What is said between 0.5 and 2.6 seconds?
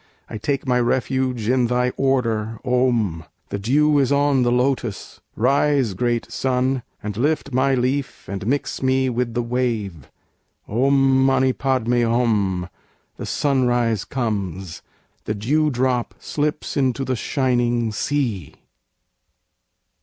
my refuge in Thy Order!